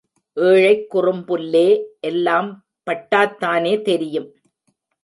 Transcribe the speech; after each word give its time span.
ஏழைக் 0.33 0.95
குறும்புல்லே, 0.95 1.83
எல்லாம் 1.99 2.65
பட்டாத்தானே 2.85 3.81
தெரியும். 3.81 4.35